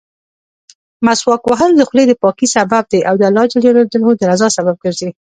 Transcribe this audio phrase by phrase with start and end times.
[1.05, 5.09] مسواک وهل د خولې دپاکۍسبب دی او د الله جل جلاله درضا سبب ګرځي.